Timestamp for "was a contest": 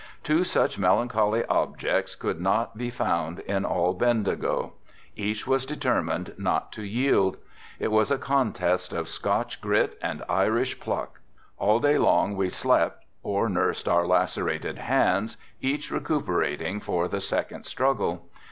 7.91-8.93